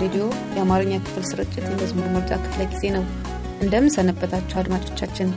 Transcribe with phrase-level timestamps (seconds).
[0.00, 3.04] ሬዲዮ የአማርኛ ክፍል ስርጭት የመዝሙር ምርጫ ክፍለ ጊዜ ነው።
[3.62, 5.30] እንደምን ሰነበታችሁ አድማጮቻችን።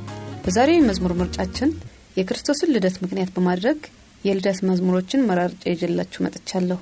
[0.46, 1.72] በዛሬው የመዝሙር ምርጫችን
[2.18, 3.80] የክርስቶስን ልደት ምክንያት በማድረግ
[4.24, 6.80] የልደት መዝሙሮችን መራርጫ ይዤላችሁ መጥቻለሁ።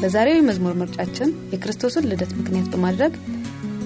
[0.00, 3.14] በዛሬው የመዝሙር ምርጫችን የክርስቶስን ልደት ምክንያት በማድረግ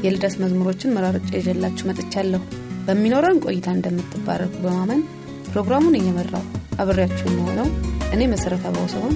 [0.02, 2.42] የልደት መዝሙሮችን መራርጬ ይዤላችሁ መጥቻለሁ።
[2.86, 5.02] በሚኖረን ቆይታ እንደምትባረኩ በማመን
[5.48, 6.44] ፕሮግራሙን እየመራሁ
[6.82, 7.68] አብሬያችሁ የሆነው
[8.14, 9.14] እኔ መሰረት አባው ሲሆን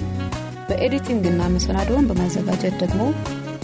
[0.69, 3.01] በ editing ና መሰናዶውን በማዘጋጀት ደግሞ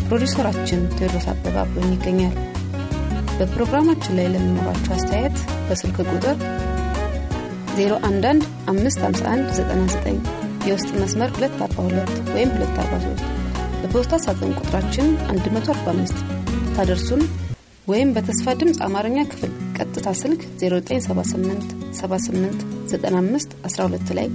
[0.05, 2.35] ፕሮዲውሰራችን ቴዎድሮስ አበባ አብሮኝ ይገኛል።
[3.37, 5.37] በፕሮግራማችን ላይ ለሚኖራችሁ አስተያየት
[5.67, 6.37] በስልክ ቁጥር
[7.77, 10.29] 011 551
[10.67, 13.25] የውስጥ መስመር 242 ወይም 243
[13.81, 16.32] በፖስታ ሳጥን ቁጥራችን 145
[16.75, 17.21] ታደርሱን
[17.87, 21.65] ወይም በተስፋ ድምፅ አማርኛ ክፍል ቀጥታ ስልክ 0978
[21.99, 22.61] 78
[22.93, 24.27] 95 12 ላይ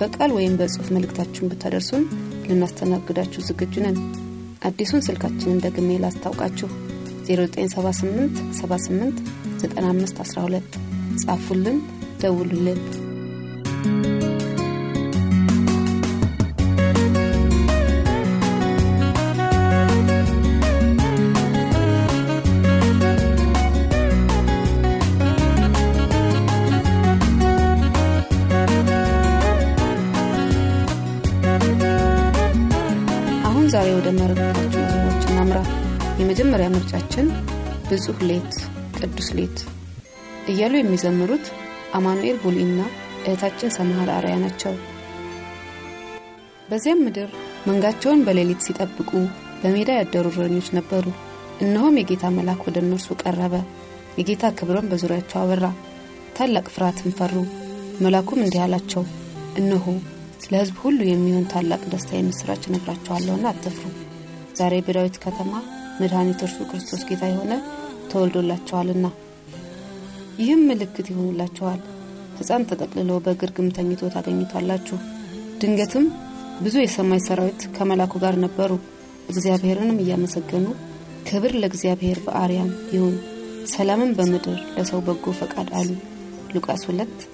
[0.00, 2.04] በቃል ወይም በጽሑፍ መልእክታችሁን ብታደርሱን
[2.48, 3.98] ልናስተናግዳችሁ ዝግጁ ነን።
[4.62, 6.68] አዲሱን ስልካችንን ደግሜ ላስታውቃችሁ
[7.28, 9.22] 0978 78
[9.62, 10.78] 95 12
[11.22, 11.78] ጻፉልን፣
[12.22, 12.80] ደውሉልን።
[36.54, 37.26] የመጀመሪያ ምርጫችን
[37.84, 38.54] ብጹህ ሌት
[38.96, 39.58] ቅዱስ ሌት
[40.46, 41.46] እያሉ የሚዘምሩት
[41.98, 42.80] አማኑኤል ቡሊና
[43.22, 44.74] እህታችን ሰምሃል አርያ ናቸው።
[46.68, 47.30] በዚያም ምድር
[47.68, 49.10] መንጋቸውን በሌሊት ሲጠብቁ
[49.62, 51.06] በሜዳ ያደሩ እረኞች ነበሩ።
[51.60, 53.54] እነሆም የጌታ መልአክ ወደ እነርሱ ቀረበ፣
[54.18, 55.64] የጌታ ክብርም በዙሪያቸው አበራ፣
[56.36, 57.34] ታላቅ ፍርሃትን ፈሩ።
[58.00, 59.04] መልአኩም እንዲህ አላቸው፣
[59.56, 59.86] እነሆ
[60.40, 63.86] ስለ ሕዝብ ሁሉ የሚሆን ታላቅ ደስታ የምስራች እነግራችኋለሁና አትፍሩ።
[64.58, 65.52] ዛሬ በዳዊት ከተማ
[66.00, 67.52] መድኃኒት እርሱ ክርስቶስ ጌታ የሆነ
[68.10, 69.06] ተወልዶላቸዋልና።
[70.38, 71.80] ይህም ምልክት ይሆንላችኋል፣
[72.38, 74.98] ሕፃን ተጠቅልሎ በግርግም ተኝቶ ታገኙታላችሁ።
[75.60, 76.06] ድንገትም
[76.62, 78.72] ብዙ የሰማይ ሰራዊት ከመላኩ ጋር ነበሩ፣
[79.28, 80.66] እግዚአብሔርንም እያመሰገኑ
[81.28, 83.14] ክብር ለእግዚአብሔር በአርያም ይሁን፣
[83.72, 85.90] ሰላምን በምድር ለሰው በጎ ፈቃድ አሉ።
[86.54, 87.28] ሉቃስ 2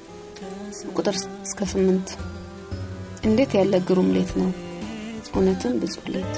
[0.97, 2.13] ቁጥር እስከ 8
[3.25, 4.51] እንዴት ያለ ግሩም ሌት ነው!
[5.31, 6.35] እውነትም ብጹህ ሌት።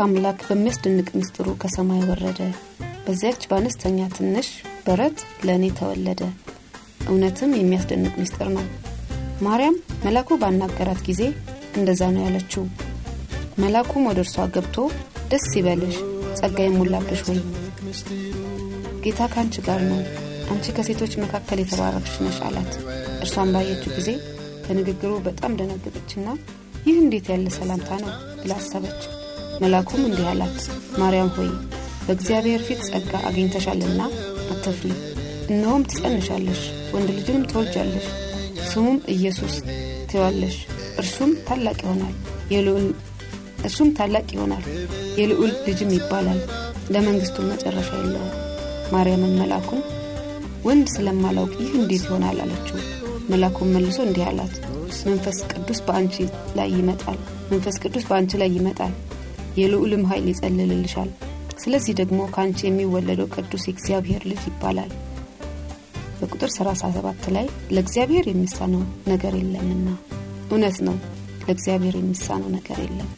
[0.00, 2.40] አምላክ በሚያስደንቅ ምስጢሩ ከሰማይ ወረደ።
[3.04, 4.48] በዚያች በአነስተኛ ትንሽ
[4.84, 6.20] በረት ለእኔ ተወለደ።
[7.08, 8.66] እውነትም የሚያስደንቅ ምስጢር ነው።
[9.42, 11.22] ማርያም መላኩ ባናገራት ጊዜ
[11.78, 12.64] እንደዛ ነው ያለችው።
[13.58, 14.76] መላኩም ወደ እርሷ ገብቶ
[15.30, 15.96] ደስ ይበልሽ
[16.38, 17.38] ጸጋ የሞላብሽ ወይ?
[19.04, 20.00] ጌታ ከአንቺ ጋር ነው።
[20.50, 22.72] አንቺ ከሴቶች መካከል የተባረክሽ ነሽ አላት።
[23.20, 24.10] እርሷን ባየችው ጊዜ
[24.66, 26.26] ከንግግሩ በጣም ደነገጠችና
[26.86, 29.00] ይህ እንዴት ያለ ሰላምታ ነው ብላ አሰበች
[29.60, 30.58] መላኩም እንዲህ አላት
[31.00, 31.50] ማርያም ሆይ
[32.04, 34.00] በእግዚአብሔር ፊት ጸጋ አግኝተሻልና
[34.52, 34.90] አትፍሪ።
[35.48, 36.60] እነሆም ትጸንሻለሽ
[36.94, 38.06] ወንድ ልጅንም ትወልጃለሽ
[38.70, 39.54] ስሙም ኢየሱስ
[40.10, 40.56] ትዋለሽ
[40.98, 42.14] እርሱም ታላቅ ይሆናል
[43.64, 44.64] እርሱም ታላቅ ይሆናል
[45.18, 46.40] የልዑል ልጅም ይባላል
[46.90, 48.34] ለመንግስቱ መጨረሻ የለውም።
[48.92, 49.80] ማርያምን መላኩን
[50.64, 52.38] ወንድ ስለማላውቅ ይህ እንዴት ይሆናል?
[52.44, 52.78] አለችው።
[53.30, 54.54] መላኩን መልሶ እንዲህ አላት
[55.08, 56.14] መንፈስ ቅዱስ በአንቺ
[56.58, 57.18] ላይ ይመጣል
[57.50, 58.92] መንፈስ ቅዱስ በአንቺ ላይ ይመጣል
[59.58, 61.10] የልዑልም ኃይል ይጸልልልሻል።
[61.62, 64.90] ስለዚህ ደግሞ ከአንቺ የሚወለደው ቅዱስ የእግዚአብሔር ልጅ ይባላል።
[66.20, 69.88] በቁጥር 37 ላይ ለእግዚአብሔር የሚሳነው ነገር የለምና።
[70.50, 70.96] እውነት ነው
[71.46, 73.10] ለእግዚአብሔር የሚሳነው ነገር የለም።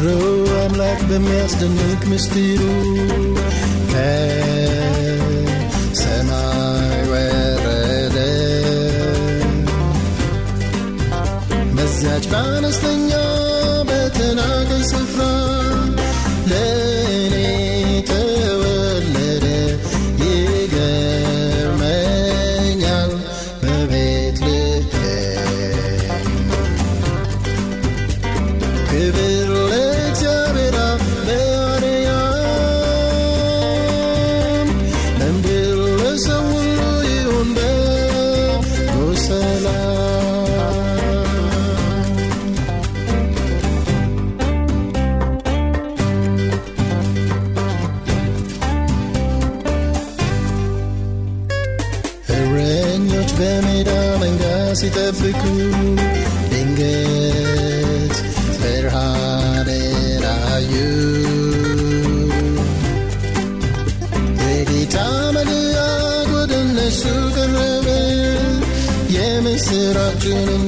[0.00, 0.06] ሮ
[0.60, 2.62] አምላክ በሚያስደንቅ ምስጢሩ
[5.90, 8.16] ከሰማይ ወረደ።
[11.76, 13.10] በዚያች በአነስተኛ
[14.20, 15.20] በተናቀ ስፍራ
[15.64, 15.67] ለእኔ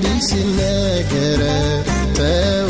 [0.03, 1.83] kendisine göre
[2.17, 2.70] tev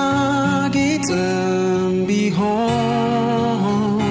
[2.08, 4.04] ቢሆን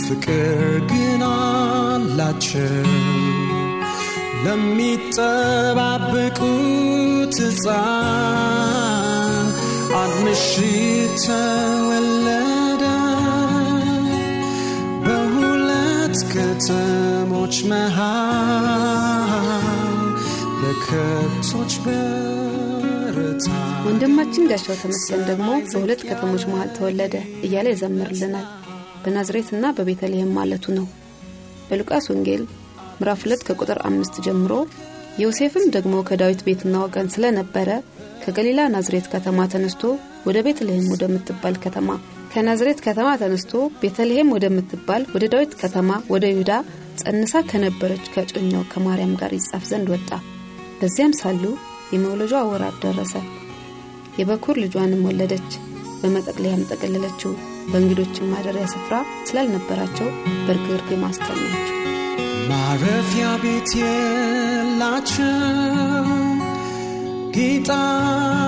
[0.00, 0.58] ፍቅር
[0.90, 2.88] ግን አላቸው
[5.98, 9.46] ለሚጠባበቁት ሕፃን
[9.96, 12.84] አንድ ምሽት ተወለደ።
[15.06, 19.65] በሁለት ከተሞች መሃል
[20.96, 23.46] በከብቶች በረታ
[23.86, 27.14] ወንድማችን ጋሻው ተመስገን ደግሞ በሁለት ከተሞች መሃል ተወለደ
[27.46, 28.46] እያለ ይዘምርልናል።
[29.02, 30.86] በናዝሬትና በቤተልሔም ማለቱ ነው።
[31.68, 32.42] በሉቃስ ወንጌል
[32.92, 34.52] ምዕራፍ 2 ከቁጥር አምስት ጀምሮ
[35.22, 37.68] ዮሴፍም ደግሞ ከዳዊት ቤትና ወገን ስለነበረ
[38.24, 39.82] ከገሊላ ናዝሬት ከተማ ተነስቶ
[40.28, 41.88] ወደ ቤተልሔም ወደምትባል ከተማ
[42.32, 46.52] ከናዝሬት ከተማ ተነስቶ ቤተልሔም ወደምትባል ወደ ዳዊት ከተማ ወደ ይሁዳ
[47.02, 50.10] ጸንሳ ከነበረች ከጮኛው ከማርያም ጋር ይጻፍ ዘንድ ወጣ
[50.80, 51.42] በዚያም ሳሉ
[51.92, 53.14] የመውለጇ ወራት ደረሰ።
[54.18, 55.50] የበኩር ልጇንም ወለደች።
[56.00, 57.32] በመጠቅለያም ጠቀለለችው።
[57.70, 58.94] በእንግዶችም ማደሪያ ስፍራ
[59.28, 60.08] ስላልነበራቸው
[60.46, 61.72] በርግርግም አስተኛችው
[62.50, 65.32] ማረፊያ ቤት የላቸው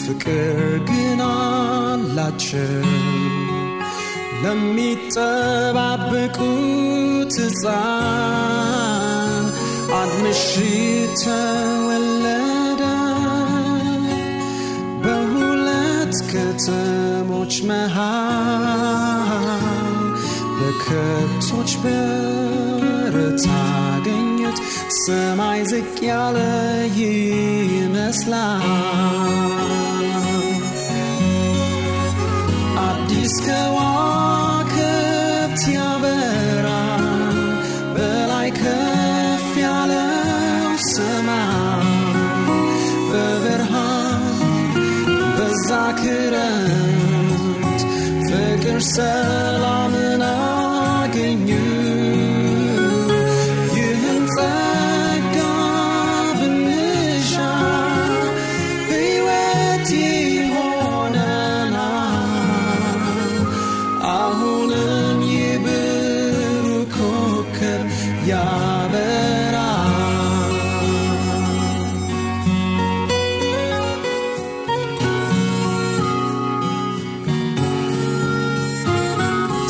[0.00, 0.58] ፍቅር
[0.90, 2.84] ግን አላቸው
[5.96, 7.84] ለሚጠባበቁት ሕፃን
[9.98, 12.82] አንድ ምሽት ተወለደ
[15.04, 19.16] በሁለት ከተሞች መሃል
[20.58, 24.58] በከብቶች በረት አገኙት
[25.00, 26.38] ሰማይ ዝቅ ያለ
[27.00, 28.64] ይመስላል
[32.86, 34.35] አዲስ ከዋክብት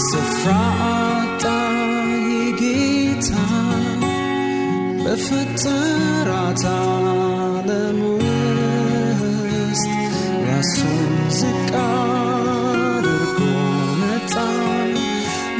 [0.04, 0.48] ስፍራ
[0.86, 1.42] አጣ
[2.30, 3.30] የጌታ
[5.04, 9.86] በፈጠራት ዓለም ውስጥ
[10.48, 13.40] ራሱን ዝቅ አድርጎ
[14.00, 14.34] መጣ።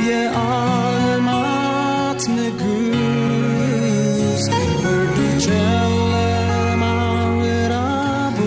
[0.09, 1.43] የዓለማት
[2.37, 2.85] ንጉሥ
[4.77, 5.17] ብርዱ
[5.47, 6.83] ጨለማ
[7.39, 8.39] ምዕራቡ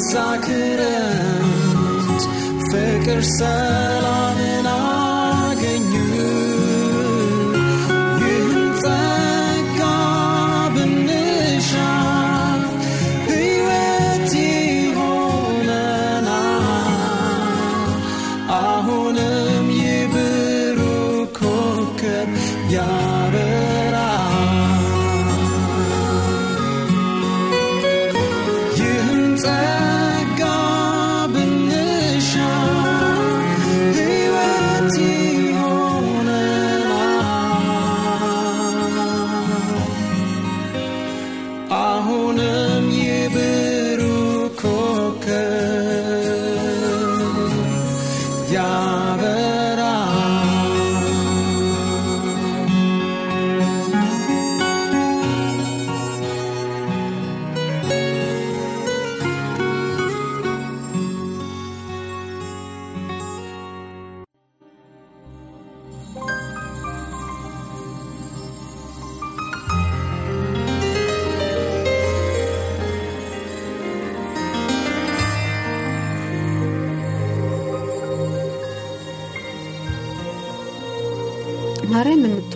[0.00, 0.14] በዛ
[0.44, 2.22] ክረምት
[2.68, 4.57] ፍቅር ሰላምን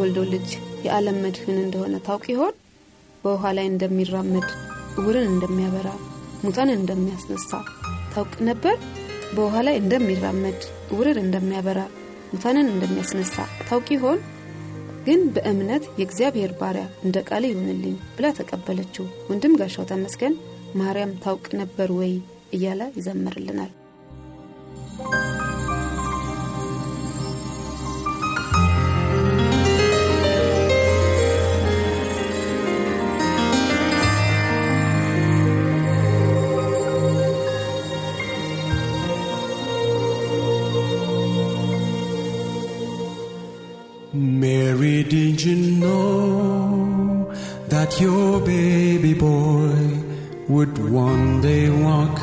[0.04, 0.48] የምትወልደው ልጅ
[0.84, 2.54] የዓለም መድህን እንደሆነ ታውቅ ይሆን?
[3.22, 4.46] በውኃ ላይ እንደሚራመድ
[4.98, 5.88] እውርን እንደሚያበራ
[6.42, 7.50] ሙታንን እንደሚያስነሳ
[8.14, 8.74] ታውቅ ነበር?
[9.36, 10.58] በውኃ ላይ እንደሚራመድ
[10.92, 11.80] እውርን እንደሚያበራ
[12.32, 13.36] ሙታንን እንደሚያስነሳ
[13.68, 14.18] ታውቅ ይሆን?
[15.06, 20.36] ግን በእምነት የእግዚአብሔር ባሪያ እንደ ቃል ይሆንልኝ ብላ ተቀበለችው። ወንድም ጋሻው ተመስገን
[20.80, 22.12] ማርያም ታውቅ ነበር ወይ
[22.52, 23.72] እያለ ይዘምርልናል።
[50.62, 52.16] would one day walk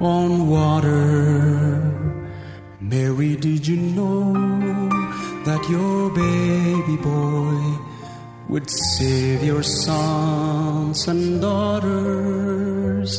[0.00, 1.92] on water?
[2.80, 4.32] Mary, did you know
[5.44, 7.58] that your baby boy
[8.48, 13.10] would save your sons and daughters?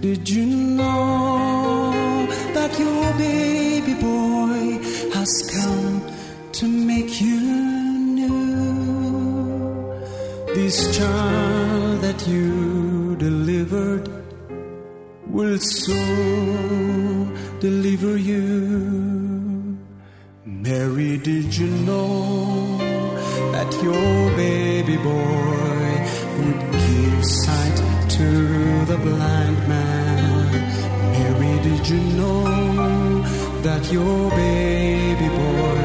[0.00, 4.82] Did you know that your baby boy
[5.14, 6.02] has come
[6.58, 7.40] to make you
[8.18, 8.42] new?
[10.52, 14.08] This child that you delivered
[15.26, 15.94] will so
[17.60, 19.78] deliver you.
[20.44, 22.78] Mary, did you know
[23.52, 25.88] that your baby boy
[26.38, 27.78] would give sight
[28.16, 28.28] to
[28.90, 30.52] the blind man?
[31.12, 33.22] Mary, did you know
[33.62, 35.82] that your baby boy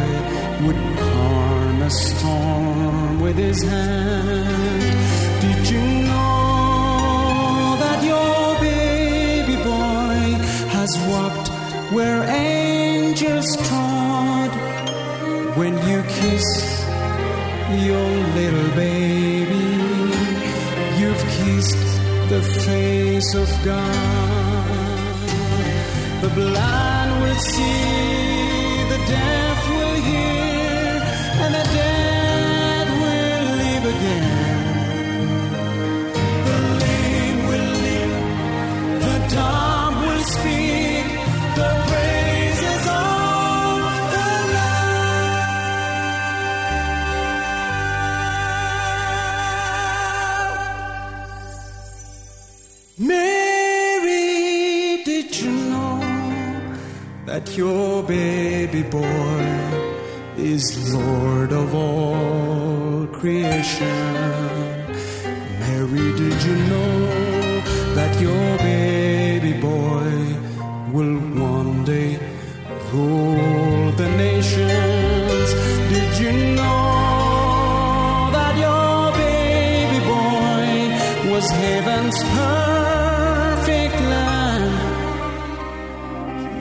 [0.66, 4.57] would calm a storm with his hand?
[10.88, 11.48] Has walked
[11.92, 14.52] where angels trod?
[15.58, 16.48] When you kiss
[17.88, 19.68] your little baby,
[21.00, 21.84] you've kissed
[22.30, 25.16] the face of God.
[26.22, 28.37] The blind will see,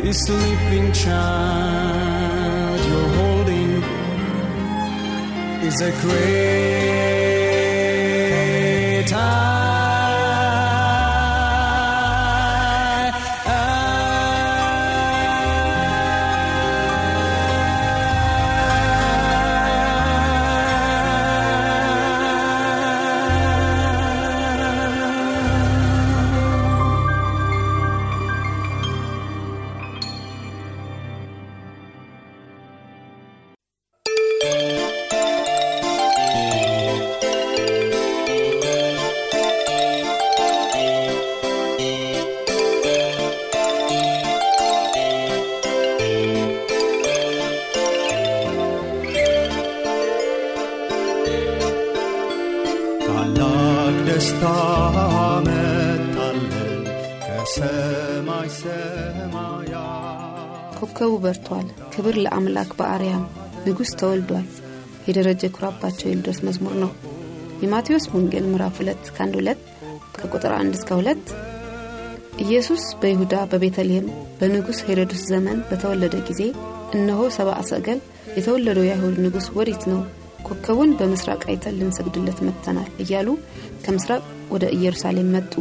[0.06, 3.82] The sleeping child you're holding
[5.66, 7.35] is a great
[53.06, 54.42] ታላቅ ደስታ
[55.46, 56.82] መጣለን
[57.26, 60.04] ከሰማይ ሰማያት
[60.80, 63.24] ኮከቡ በርቷል፣ ክብር ለአምላክ በአርያም
[63.66, 64.46] ንጉሥ ተወልዷል።
[65.06, 66.90] የደረጀ ኩራባቸው የልደት መዝሙር ነው።
[67.62, 69.60] የማቴዎስ ወንጌል ምዕራፍ 2 ከአንድ 2
[70.16, 71.30] ከቁጥር 1 እስከ 2
[72.44, 74.06] ኢየሱስ በይሁዳ በቤተልሔም
[74.38, 76.42] በንጉሥ ሄሮድስ ዘመን በተወለደ ጊዜ
[76.96, 78.00] እነሆ ሰብአ ሰገል
[78.36, 80.00] የተወለደው የአይሁድ ንጉሥ ወዴት ነው?
[80.46, 83.28] ኮከቡን በምስራቅ አይተን ልንሰግድለት መጥተናል እያሉ
[83.84, 85.52] ከምስራቅ ወደ ኢየሩሳሌም መጡ።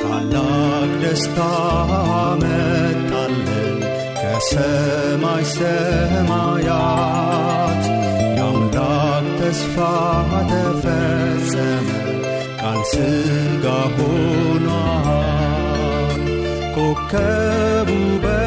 [0.00, 1.38] ታላቅ ደስታ
[2.42, 3.75] መጣለን
[4.38, 6.64] ከሰማይ ሰማያት
[8.38, 9.76] የአምላክ ተስፋ
[10.50, 11.86] ተፈጸመ
[12.60, 13.64] ቃል ሥጋ
[13.96, 14.74] ሆኗል።
[16.76, 17.88] ኮከቡ
[18.24, 18.45] በርቷል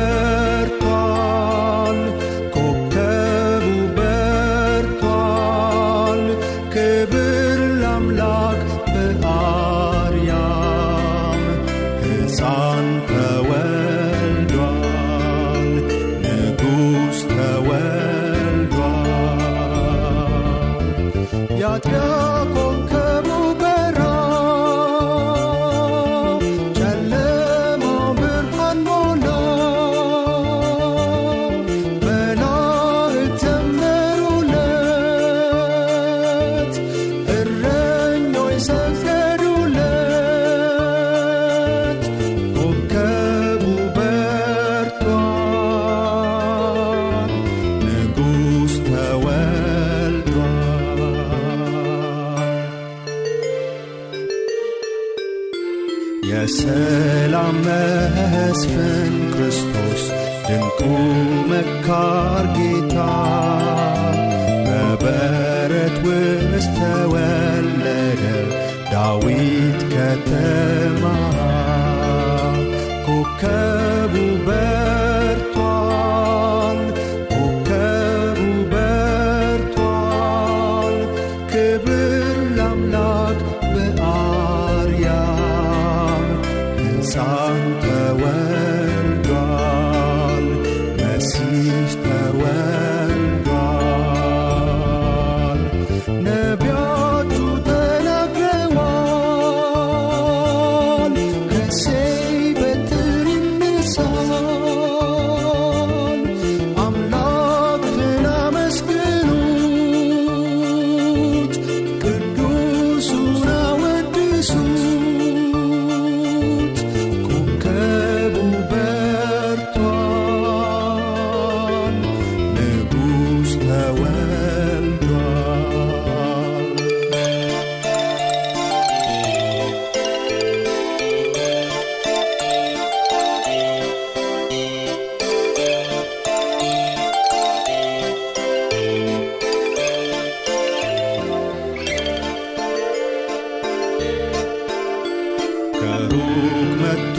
[145.79, 146.35] ከሩቅ
[146.81, 147.17] መጡ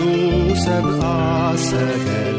[0.65, 1.03] ሰብአ
[1.69, 2.39] ሰገል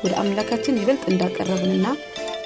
[0.00, 1.86] ወደ አምላካችን ይበልጥ እንዳቀረብንና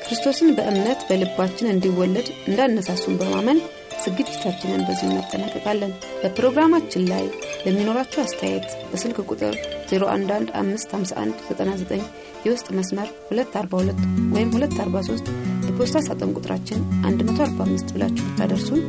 [0.04, 3.58] ክርስቶስን በእምነት በልባችን እንዲወለድ እንዳነሳሱን በማመን
[4.04, 7.24] ዝግጅታችንን በዚሁ እናጠናቀቃለን። በፕሮግራማችን ላይ
[7.64, 9.54] ለሚኖራቸው አስተያየት በስልክ ቁጥር
[9.90, 12.02] 01155199
[12.46, 14.00] የውስጥ መስመር 242
[14.34, 15.26] ወይም 243
[15.68, 18.82] የፖስታ ሳጥን ቁጥራችን 145 ብላችሁ ብታደርሱን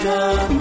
[0.10, 0.59] come.